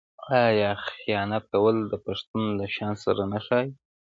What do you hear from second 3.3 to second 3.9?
نه ښايي؟